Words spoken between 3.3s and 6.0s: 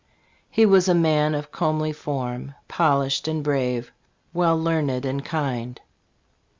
brave, well learned and kind.